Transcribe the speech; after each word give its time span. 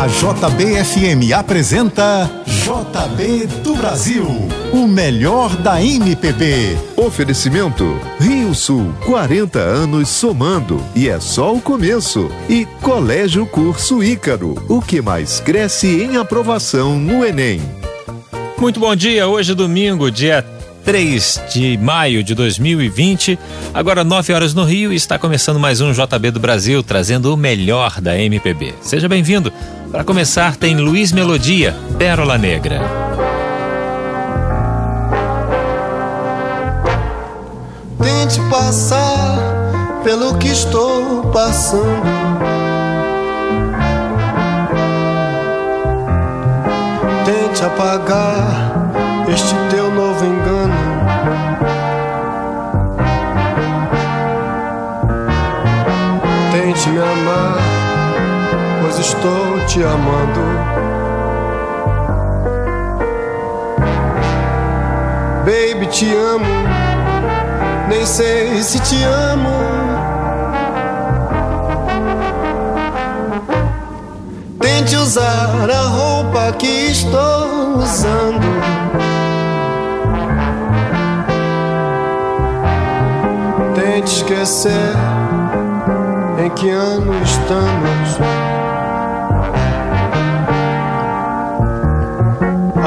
A 0.00 0.06
JBFM 0.06 1.30
apresenta 1.36 2.30
JB 2.46 3.46
do 3.62 3.74
Brasil, 3.74 4.24
o 4.72 4.86
melhor 4.86 5.54
da 5.56 5.84
MPB. 5.84 6.74
Oferecimento 6.96 8.00
Rio 8.18 8.54
Sul, 8.54 8.94
40 9.04 9.58
anos 9.58 10.08
somando 10.08 10.82
e 10.96 11.06
é 11.06 11.20
só 11.20 11.54
o 11.54 11.60
começo. 11.60 12.30
E 12.48 12.64
Colégio 12.80 13.44
Curso 13.44 14.02
Ícaro, 14.02 14.54
o 14.70 14.80
que 14.80 15.02
mais 15.02 15.38
cresce 15.38 16.02
em 16.02 16.16
aprovação 16.16 16.98
no 16.98 17.22
Enem. 17.22 17.60
Muito 18.56 18.80
bom 18.80 18.96
dia, 18.96 19.28
hoje 19.28 19.52
é 19.52 19.54
domingo, 19.54 20.10
dia 20.10 20.42
3 20.82 21.42
de 21.52 21.76
maio 21.76 22.24
de 22.24 22.34
2020. 22.34 23.38
Agora 23.74 24.02
9 24.02 24.32
horas 24.32 24.54
no 24.54 24.64
Rio 24.64 24.94
e 24.94 24.96
está 24.96 25.18
começando 25.18 25.60
mais 25.60 25.82
um 25.82 25.92
JB 25.92 26.30
do 26.30 26.40
Brasil, 26.40 26.82
trazendo 26.82 27.34
o 27.34 27.36
melhor 27.36 28.00
da 28.00 28.18
MPB. 28.18 28.74
Seja 28.80 29.06
bem-vindo. 29.06 29.52
Para 29.90 30.04
começar, 30.04 30.54
tem 30.54 30.76
Luiz 30.76 31.10
Melodia, 31.10 31.74
Pérola 31.98 32.38
Negra. 32.38 32.80
Tente 38.00 38.40
passar 38.48 40.00
pelo 40.04 40.38
que 40.38 40.46
estou 40.46 41.26
passando. 41.32 42.04
Tente 47.24 47.64
apagar 47.64 49.26
este 49.28 49.54
teu 49.74 49.92
novo 49.92 50.09
te 59.72 59.84
amando. 59.84 60.40
Baby, 65.44 65.86
te 65.86 66.06
amo, 66.06 66.44
nem 67.88 68.04
sei 68.04 68.60
se 68.64 68.80
te 68.80 69.04
amo. 69.04 69.48
Tente 74.58 74.96
usar 74.96 75.70
a 75.70 75.82
roupa 75.82 76.52
que 76.58 76.90
estou 76.90 77.78
usando. 77.78 78.46
Tente 83.76 84.16
esquecer 84.16 84.96
em 86.44 86.50
que 86.50 86.70
ano 86.70 87.14
estamos. 87.22 88.39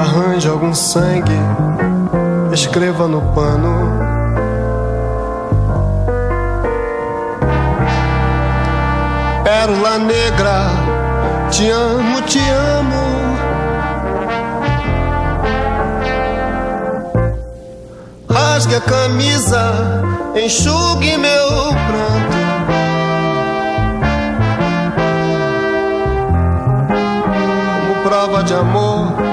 Arranje 0.03 0.49
algum 0.49 0.73
sangue, 0.73 1.31
escreva 2.51 3.07
no 3.07 3.21
pano. 3.33 3.71
Pérola 9.45 9.99
negra, 9.99 10.71
te 11.49 11.71
amo, 11.71 12.21
te 12.23 12.39
amo. 12.39 13.03
Rasgue 18.29 18.75
a 18.75 18.81
camisa, 18.81 20.03
enxugue 20.35 21.17
meu 21.17 21.47
pranto. 21.87 22.43
Como 27.79 28.03
prova 28.03 28.43
de 28.43 28.53
amor, 28.53 29.32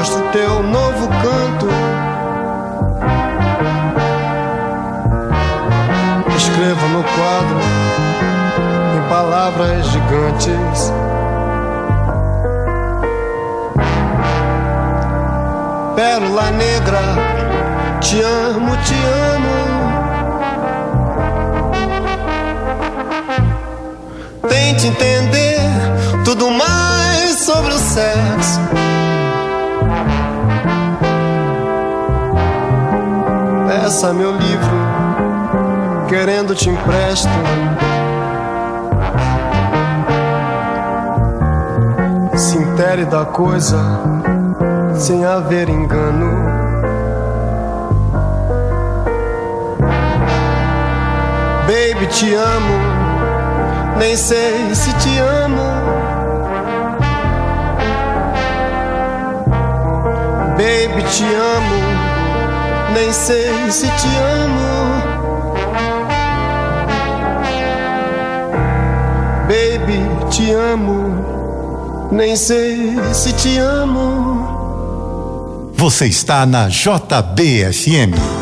mostre 0.00 0.22
teu 0.32 0.62
novo 0.62 1.08
canto. 1.08 1.68
Escreva 6.34 6.88
no 6.88 7.02
quadro, 7.04 7.60
em 8.96 9.02
palavras 9.10 9.86
gigantes. 9.88 10.90
Pérola 15.94 16.50
negra, 16.52 17.02
te 18.00 18.22
amo, 18.22 18.74
te 18.78 18.94
amo. 19.34 19.60
Tente 24.48 24.86
entender 24.86 25.60
tudo 26.24 26.50
mais 26.50 27.38
sobre 27.38 27.74
o 27.74 27.78
sexo. 27.78 28.89
Peça 33.70 34.12
meu 34.12 34.32
livro, 34.32 34.76
querendo 36.08 36.56
te 36.56 36.68
empresto. 36.68 37.28
Se 42.34 42.56
intere 42.56 43.04
da 43.04 43.24
coisa, 43.24 43.78
sem 44.96 45.24
haver 45.24 45.68
engano. 45.68 46.32
Baby, 51.68 52.08
te 52.08 52.34
amo, 52.34 52.74
nem 53.98 54.16
sei 54.16 54.74
se 54.74 54.92
te 54.94 55.16
amo. 55.20 55.62
Baby, 60.56 61.04
te 61.04 61.24
amo, 61.24 62.09
nem 62.92 63.12
sei 63.12 63.70
se 63.70 63.86
te 63.86 64.16
amo. 64.16 65.00
Baby, 69.46 70.00
te 70.30 70.52
amo, 70.52 72.08
nem 72.12 72.36
sei 72.36 72.96
se 73.12 73.32
te 73.32 73.58
amo. 73.58 75.70
Você 75.74 76.06
está 76.06 76.46
na 76.46 76.68
JBFM. 76.68 78.39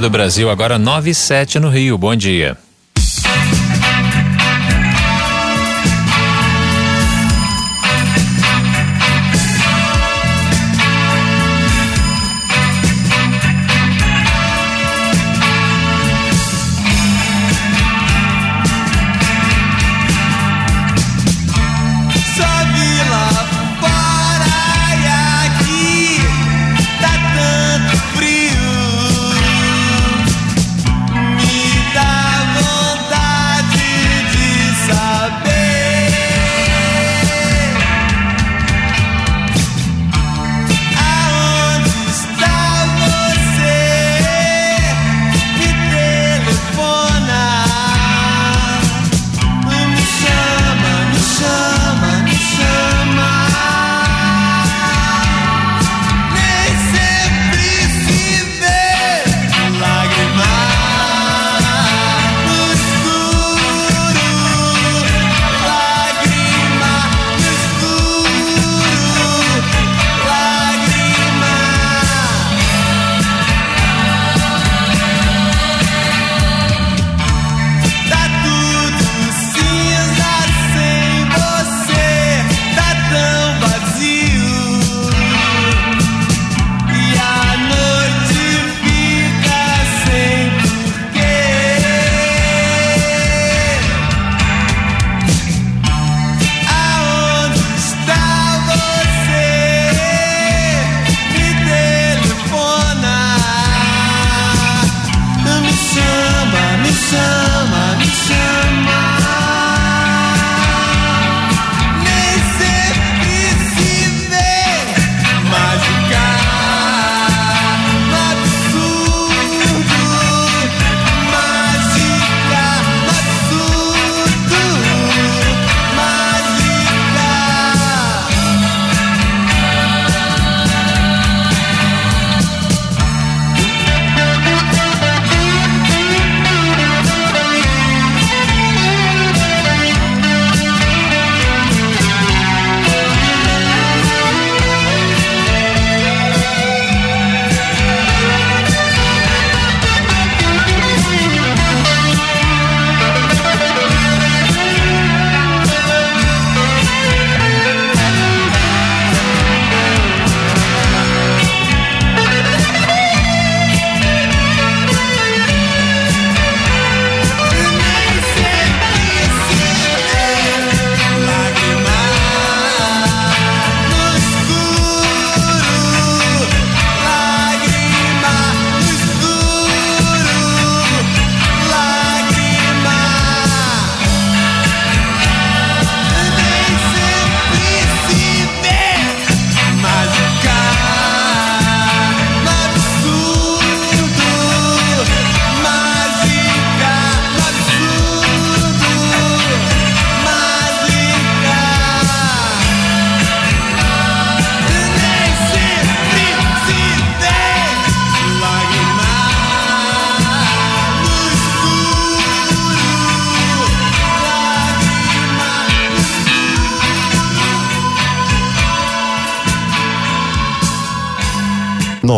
Do 0.00 0.08
Brasil, 0.08 0.48
agora 0.48 0.78
97 0.78 1.60
no 1.60 1.68
Rio. 1.68 1.98
Bom 1.98 2.16
dia. 2.16 2.56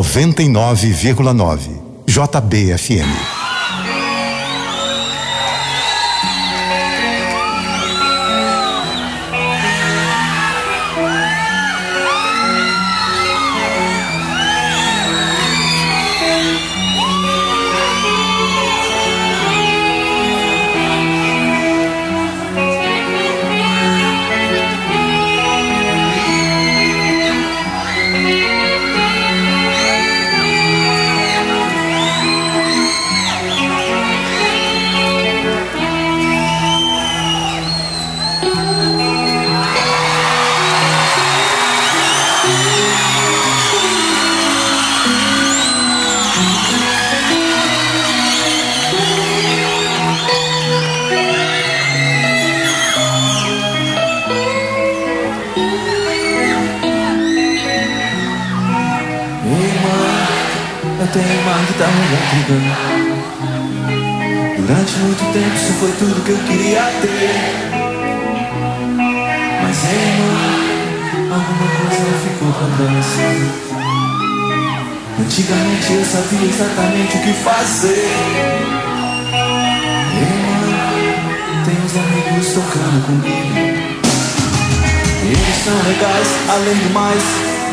99,9. 0.03 1.83
JBFM. 2.07 3.44
Durante 64.67 64.97
muito 64.97 65.21
tempo 65.35 65.55
isso 65.55 65.73
foi 65.75 65.93
tudo 65.99 66.25
que 66.25 66.31
eu 66.31 66.39
queria 66.39 66.85
ter. 67.03 67.35
Mas 69.63 69.85
ei, 69.85 70.17
alguma 71.31 71.69
coisa 71.77 72.09
ficou 72.25 72.49
pra 72.51 72.65
Antigamente 75.23 75.93
eu 75.93 76.03
sabia 76.07 76.49
exatamente 76.49 77.15
o 77.15 77.21
que 77.21 77.33
fazer. 77.45 78.09
Ei, 80.15 80.33
mano, 80.47 80.73
tem 81.67 81.77
uns 81.85 81.95
amigos 81.99 82.47
tocando 82.55 82.99
comigo. 83.05 83.53
Eles 85.25 85.57
são 85.63 85.77
legais, 85.87 86.29
além 86.49 86.77
do 86.77 86.91
mais, 86.95 87.23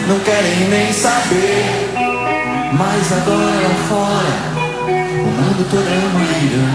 não 0.09 0.19
querem 0.19 0.67
nem 0.67 0.91
saber. 0.91 1.63
Mas 2.73 3.11
agora 3.13 3.61
lá 3.61 3.75
fora 3.87 4.60
o 5.21 5.31
mundo 5.31 5.67
todo 5.69 5.87
é 5.87 5.97
uma 6.09 6.23
ilha. 6.23 6.65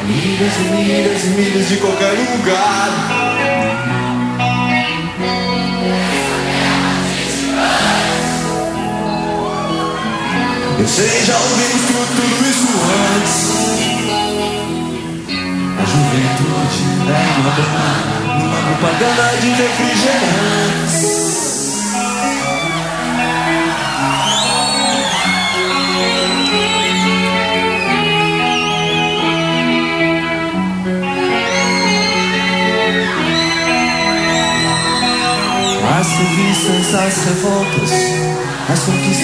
Amigas 0.00 0.54
e 0.56 0.62
milhas 0.72 1.24
e 1.24 1.28
milhas 1.28 1.68
de 1.68 1.76
qualquer 1.76 2.12
lugar. 2.12 2.90
Eu 10.78 10.86
sei, 10.86 11.24
já 11.24 11.36
ouvimos 11.36 11.82
tudo, 11.86 12.06
tudo 12.16 12.48
isso 12.48 12.68
antes. 13.16 13.36
A 15.76 15.84
juventude 15.84 16.80
é 17.08 17.12
uma 17.40 17.50
propaganda, 17.50 18.16
uma 18.44 18.60
propaganda 18.62 19.24
de 19.40 19.48
refrigerantes. 19.50 21.27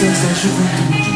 Da 0.00 0.10
juventude 0.10 1.14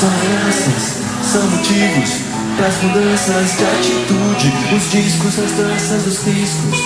são 0.00 0.08
heranças, 0.24 0.82
são 1.30 1.42
motivos 1.50 2.10
para 2.56 2.66
as 2.66 2.82
mudanças 2.82 3.56
de 3.56 3.64
atitude, 3.64 4.52
os 4.74 4.90
discos, 4.90 5.38
as 5.38 5.52
danças, 5.52 6.06
os 6.06 6.24
riscos 6.24 6.78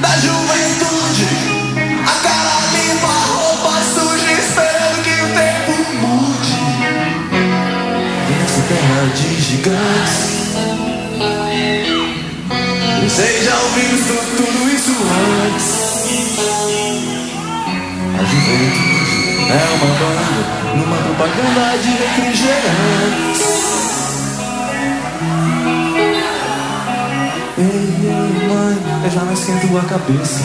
da 0.00 0.10
juventude. 0.20 1.26
A 2.06 2.14
cara 2.22 2.60
limpa, 2.72 3.08
a 3.08 3.26
roupa 3.26 3.72
suja, 3.92 4.32
esperando 4.32 5.02
que 5.02 5.14
o 5.20 5.28
tempo 5.34 5.72
mude. 6.00 6.54
Nessa 8.30 8.62
terra 8.68 9.02
de 9.16 9.28
gigantes. 9.42 10.34
Sei, 13.10 13.42
já 13.42 13.56
tudo, 13.56 14.14
tudo 14.36 14.60
isso 14.70 14.94
antes. 15.44 15.68
A 18.16 18.24
juventude 18.24 18.93
é 19.50 19.64
uma 19.74 19.86
banda 19.94 20.74
numa 20.76 20.96
propaganda 20.96 21.78
de 21.78 21.90
refrigerantes. 21.90 23.64
Ei, 27.58 28.48
mãe, 28.48 28.78
eu 29.04 29.10
já 29.10 29.20
não 29.20 29.32
esquento 29.32 29.78
a 29.78 29.82
cabeça. 29.82 30.40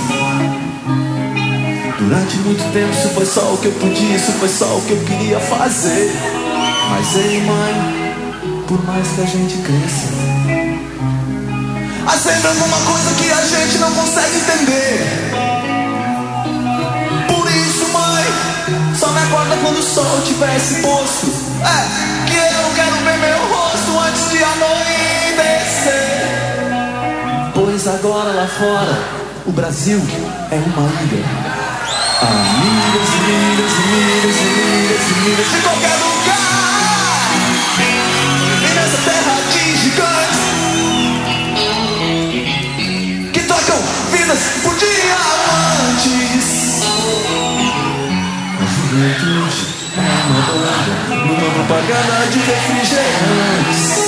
Durante 1.98 2.38
muito 2.38 2.74
tempo 2.74 2.92
isso 2.92 3.10
foi 3.10 3.26
só 3.26 3.54
o 3.54 3.58
que 3.58 3.66
eu 3.68 3.72
podia, 3.74 4.16
isso 4.16 4.32
foi 4.34 4.50
só 4.50 4.66
o 4.78 4.82
que 4.82 4.92
eu 4.92 5.04
queria 5.06 5.40
fazer. 5.40 6.12
Mas 6.90 7.16
ei, 7.16 7.42
mãe, 7.42 8.64
por 8.68 8.84
mais 8.86 9.08
que 9.08 9.22
a 9.22 9.26
gente 9.26 9.58
cresça, 9.58 10.08
há 12.08 12.18
sempre 12.18 12.48
alguma 12.48 12.78
coisa 12.78 13.14
que 13.16 13.32
a 13.32 13.46
gente 13.46 13.78
não 13.80 13.92
consegue 13.92 14.38
entender. 14.38 15.49
Só 19.20 19.26
me 19.26 19.28
acorda 19.28 19.58
quando 19.58 19.78
o 19.80 19.84
sol 19.84 20.22
tivesse 20.24 20.82
posto. 20.82 21.28
É, 21.62 21.84
que 22.26 22.38
eu 22.38 22.72
quero 22.76 22.96
ver 23.04 23.18
meu 23.18 23.38
rosto 23.48 24.00
antes 24.00 24.30
de 24.30 24.44
anoitecer. 24.44 25.90
Pois 27.54 27.88
agora 27.88 28.32
lá 28.32 28.48
fora, 28.48 28.98
o 29.46 29.52
Brasil 29.52 30.02
é 30.52 30.56
uma 30.56 30.90
ilha. 31.04 31.24
Há 32.22 32.26
milhas 32.60 33.10
e 33.10 33.20
milhas 33.28 33.74
e 33.74 33.82
milhas 33.90 34.38
e 34.38 34.44
milhas 34.46 35.04
e 35.10 35.14
milhas 35.22 35.52
de 35.52 35.62
qualquer 35.62 35.96
lugar. 35.96 36.79
Juventude 49.00 49.80
numa 51.26 51.52
propaganda 51.52 52.26
de 52.32 52.40
refrigerantes. 52.40 53.99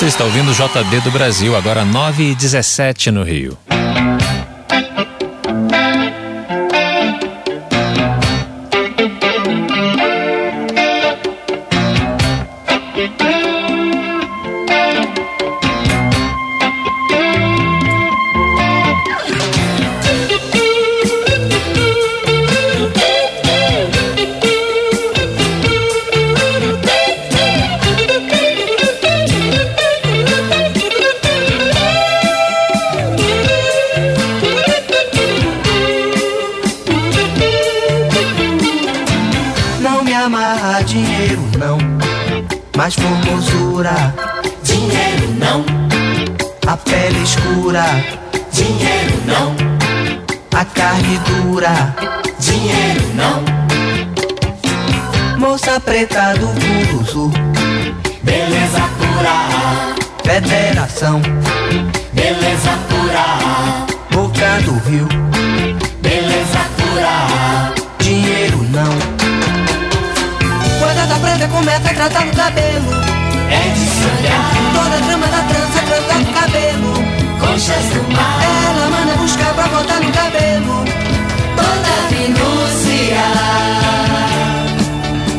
Você 0.00 0.06
está 0.06 0.24
ouvindo 0.24 0.50
o 0.50 0.54
JB 0.54 1.02
do 1.02 1.10
Brasil, 1.10 1.54
agora 1.54 1.84
9 1.84 2.30
e 2.30 2.34
17 2.34 3.10
no 3.10 3.22
Rio. 3.22 3.58
Mais 42.76 42.94
formosura. 42.94 44.14
Dinheiro 44.64 45.28
não, 45.38 45.64
A 46.66 46.76
pele 46.76 47.22
escura, 47.22 47.84
dinheiro 48.52 49.22
não, 49.26 49.54
a 50.58 50.64
carne 50.64 51.18
dura. 51.18 51.94
dinheiro 52.38 53.02
não. 53.14 53.44
Moça 55.38 55.78
preta 55.80 56.34
do 56.34 56.48
Curuzu, 56.48 57.30
Beleza 58.22 58.80
pura, 58.98 59.94
Federação, 60.24 61.20
beleza 62.12 62.70
pura, 62.88 63.24
Boca 64.10 64.60
do 64.64 64.72
Rio, 64.88 65.08
beleza 66.00 66.60
pura. 66.76 67.72
dinheiro 67.98 68.58
não. 68.70 69.09
Preta 71.20 71.48
começa 71.48 71.90
a 71.90 71.94
tratar 71.94 72.24
no 72.24 72.32
cabelo. 72.34 72.90
É 73.50 73.72
de 73.74 73.80
sonhar, 73.80 74.50
Toda 74.74 74.96
a 74.96 75.00
trama 75.00 75.26
da 75.26 75.42
trança 75.42 75.82
trança 75.86 76.18
no 76.18 76.32
cabelo. 76.32 76.94
conchas 77.40 77.84
do 77.92 78.12
mar, 78.14 78.40
Ela 78.42 78.90
manda 78.90 79.14
buscar 79.18 79.52
pra 79.54 79.66
botar 79.68 80.00
no 80.00 80.12
cabelo. 80.12 80.84
toda 81.56 81.92
minúcia, 82.10 83.26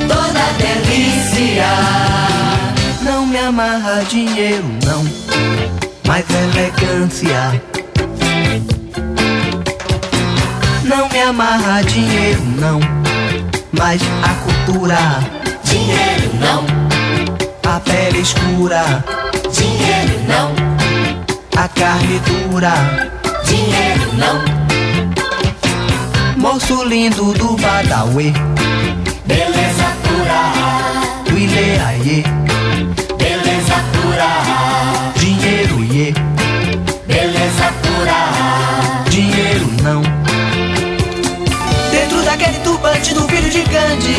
toda 0.07 0.43
delícia. 0.57 1.71
Não 3.01 3.25
me 3.25 3.37
amarra 3.37 4.03
dinheiro, 4.09 4.65
não. 4.85 5.03
Mas 6.07 6.25
elegância. 6.29 7.61
Não 10.83 11.07
me 11.09 11.21
amarra 11.21 11.81
dinheiro, 11.83 12.41
não. 12.59 12.79
Mas 13.71 14.01
a 14.23 14.33
cultura, 14.43 14.97
Dinheiro 15.71 16.29
não, 16.39 16.65
a 17.71 17.79
pele 17.79 18.19
escura, 18.21 19.03
dinheiro 19.51 20.19
não, 20.27 20.51
a 21.61 21.67
carne 21.69 22.19
dura. 22.19 22.73
dinheiro 23.45 24.13
não. 24.17 24.61
Moço 26.37 26.83
lindo 26.83 27.33
do 27.33 27.55
Badawi, 27.57 28.33
Beleza 29.25 29.87
pura, 30.03 30.41
do 31.29 31.37
Ileaie, 31.37 32.23
beleza 33.17 33.75
pura, 33.93 34.31
dinheiro 35.15 35.83
iê, 35.83 36.13
beleza 37.07 37.71
pura. 37.83 39.09
dinheiro 39.09 39.67
não. 39.83 40.01
Dentro 41.91 42.21
daquele 42.23 42.59
turbante 42.59 43.13
do 43.13 43.21
filho 43.27 43.49
de 43.49 43.61
Gandhi, 43.63 44.17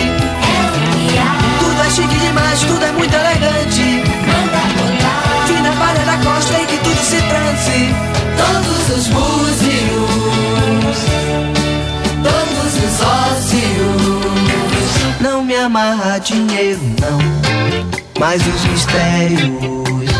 chique 1.95 2.19
demais, 2.19 2.61
tudo 2.61 2.85
é 2.85 2.93
muito 2.93 3.15
elegante. 3.15 4.03
manda 4.27 4.61
botar 4.77 5.47
Fina 5.47 5.73
palha 5.73 6.05
da 6.05 6.17
costa 6.25 6.59
em 6.59 6.67
que 6.67 6.79
tudo 6.79 7.01
se 7.01 7.17
transe. 7.17 7.95
todos 8.41 8.89
os 8.97 9.09
músicos, 9.09 10.99
todos 12.23 12.73
os 12.85 13.01
ócios. 13.01 14.43
Não 15.21 15.45
me 15.45 15.55
amarra 15.55 16.19
dinheiro, 16.19 16.81
não. 17.01 17.19
Mas 18.19 18.41
os 18.47 18.65
mistérios. 18.65 20.12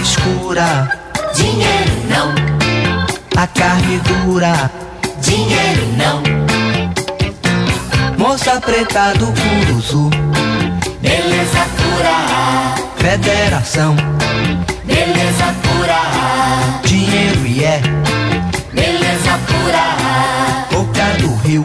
A 0.00 0.02
pele 0.02 0.02
escura, 0.02 0.88
dinheiro 1.34 1.92
não, 2.08 2.32
a 3.36 3.46
carne 3.46 3.98
dura. 3.98 4.70
dinheiro 5.20 5.86
não. 5.96 6.22
Moça 8.16 8.60
preta 8.60 9.12
do 9.18 9.26
Curuzu, 9.26 10.10
Beleza 11.00 11.66
pura, 11.76 12.74
Federação, 12.96 13.96
beleza 14.84 15.54
pura, 15.62 16.00
dinheiro 16.84 17.46
e 17.46 17.64
é, 17.64 17.80
beleza 18.72 19.38
pura, 19.46 20.66
boca 20.70 21.04
do 21.20 21.34
rio, 21.46 21.64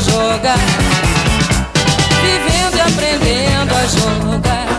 Jogar. 0.00 0.58
Vivendo 2.22 2.76
e 2.76 2.80
aprendendo 2.80 3.74
a 3.74 3.86
jogar. 3.86 4.69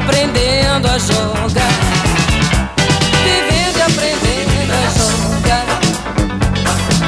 Aprendendo 0.00 0.88
a 0.88 0.98
jogar. 0.98 1.72
Vivendo 3.24 3.78
e 3.78 3.82
aprendendo 3.82 4.72
a 4.72 4.86
jogar. 4.98 5.66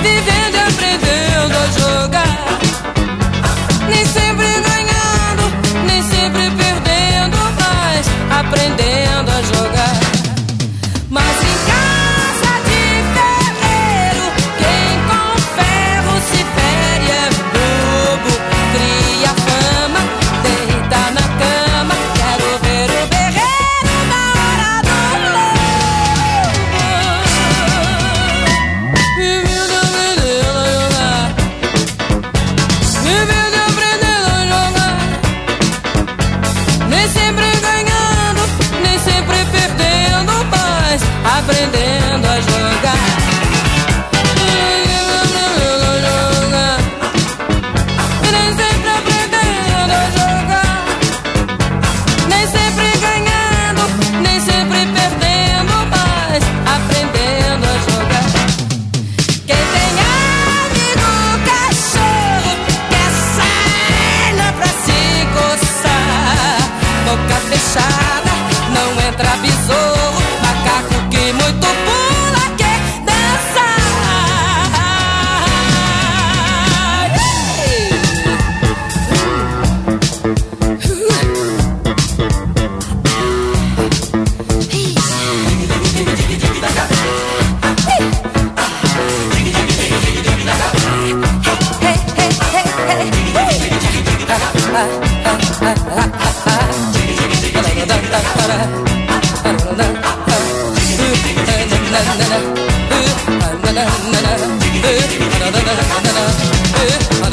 Vivendo 0.02 0.54
e 0.54 0.60
aprendendo 0.68 1.56
a 1.56 1.66
jogar. 1.78 2.36
Nem 3.88 4.04
sempre 4.06 4.48
ganhando, 4.68 5.44
nem 5.86 6.02
sempre 6.02 6.50
perdendo, 6.50 7.38
mas 7.60 8.06
aprendendo 8.38 8.87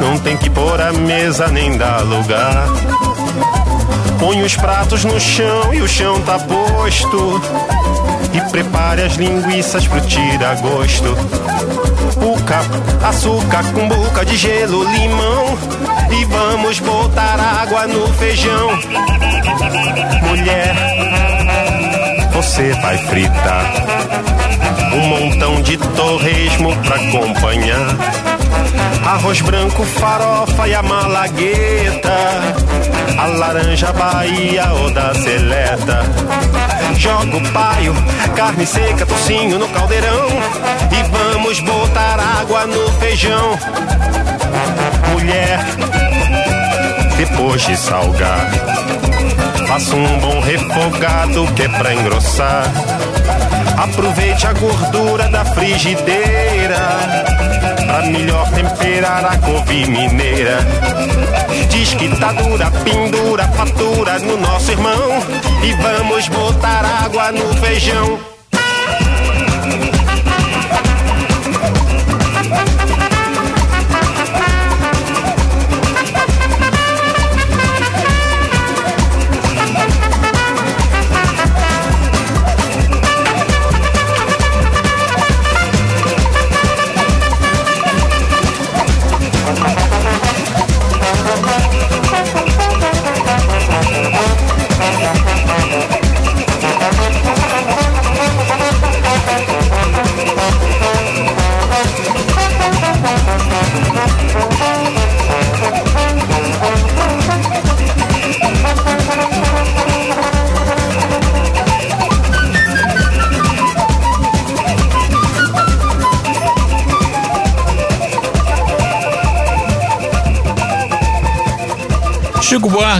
Não 0.00 0.18
tem 0.18 0.36
que 0.36 0.50
pôr 0.50 0.80
a 0.80 0.92
mesa 0.92 1.48
nem 1.48 1.76
dar 1.76 2.02
lugar. 2.02 2.66
Põe 4.18 4.42
os 4.42 4.56
pratos 4.56 5.04
no 5.04 5.18
chão 5.20 5.74
e 5.74 5.80
o 5.80 5.88
chão 5.88 6.20
tá 6.22 6.38
posto. 6.38 7.40
E 8.32 8.40
prepare 8.50 9.02
as 9.02 9.14
linguiças 9.14 9.86
pro 9.86 10.00
tira-gosto. 10.02 11.16
Puca, 12.14 12.60
açúcar 13.06 13.64
com 13.72 13.88
boca 13.88 14.24
de 14.24 14.36
gelo, 14.36 14.84
limão. 14.84 15.58
E 16.10 16.24
vamos 16.26 16.78
botar 16.80 17.38
água 17.62 17.86
no 17.86 18.06
feijão. 18.14 18.70
Mulher, 20.28 20.74
você 22.42 22.72
vai 22.72 22.98
fritar 22.98 23.72
um 24.92 25.00
montão 25.06 25.62
de 25.62 25.76
torresmo 25.76 26.76
pra 26.78 26.96
acompanhar. 26.96 27.96
Arroz 29.06 29.40
branco, 29.40 29.84
farofa 29.84 30.66
e 30.66 30.74
a 30.74 30.82
malagueta. 30.82 32.12
A 33.16 33.26
laranja 33.26 33.92
Bahia 33.92 34.72
ou 34.72 34.90
da 34.90 35.14
seleta. 35.14 36.02
Joga 36.98 37.36
o 37.36 37.52
paio, 37.52 37.94
carne 38.34 38.66
seca, 38.66 39.06
tocinho 39.06 39.60
no 39.60 39.68
caldeirão. 39.68 40.26
E 40.90 41.32
vamos 41.32 41.60
botar 41.60 42.18
água 42.40 42.66
no 42.66 42.92
feijão. 42.98 43.56
Mulher, 45.12 45.60
depois 47.16 47.62
de 47.62 47.76
salgar, 47.76 48.50
faça 49.66 49.94
um 49.96 50.18
bom 50.18 50.40
refogado 50.40 51.46
que 51.54 51.62
é 51.62 51.68
pra 51.68 51.94
engrossar. 51.94 52.64
Aproveite 53.76 54.46
a 54.46 54.52
gordura 54.52 55.28
da 55.28 55.44
frigideira 55.44 56.78
Pra 57.84 58.02
melhor 58.02 58.48
temperar 58.52 59.24
a 59.24 59.36
couve 59.38 59.86
mineira 59.86 60.58
Diz 61.68 61.94
que 61.94 62.08
tá 62.16 62.32
dura, 62.32 62.70
pendura, 62.84 63.44
fatura 63.48 64.18
no 64.20 64.36
nosso 64.36 64.70
irmão 64.70 65.20
E 65.62 65.72
vamos 65.82 66.28
botar 66.28 66.84
água 67.04 67.32
no 67.32 67.54
feijão 67.56 68.18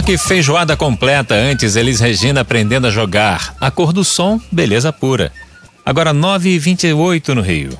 Buarque, 0.03 0.17
feijoada 0.17 0.75
completa. 0.75 1.33
Antes, 1.33 1.77
Elis 1.77 2.01
Regina 2.01 2.41
aprendendo 2.41 2.87
a 2.87 2.91
jogar. 2.91 3.55
A 3.59 3.71
cor 3.71 3.93
do 3.93 4.03
som, 4.03 4.39
beleza 4.51 4.91
pura. 4.91 5.31
Agora 5.85 6.13
9h28 6.13 7.29
no 7.29 7.41
Rio. 7.41 7.79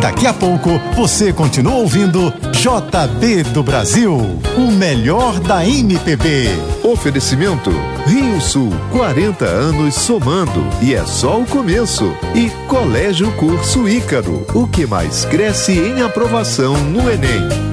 Daqui 0.00 0.26
a 0.26 0.32
pouco 0.32 0.70
você 0.94 1.32
continua 1.32 1.74
ouvindo 1.74 2.32
JB 2.52 3.44
do 3.52 3.62
Brasil, 3.62 4.16
o 4.56 4.70
melhor 4.72 5.38
da 5.40 5.64
MPB. 5.64 6.48
Oferecimento 6.82 7.70
Rio 8.06 8.40
Sul, 8.40 8.72
40 8.92 9.44
anos 9.44 9.94
somando 9.94 10.64
e 10.80 10.94
é 10.94 11.04
só 11.04 11.40
o 11.40 11.46
começo. 11.46 12.16
E 12.34 12.50
Colégio 12.66 13.30
Curso 13.32 13.88
Ícaro, 13.88 14.46
o 14.54 14.66
que 14.66 14.86
mais 14.86 15.24
cresce 15.24 15.78
em 15.78 16.02
aprovação 16.02 16.76
no 16.76 17.10
Enem. 17.10 17.67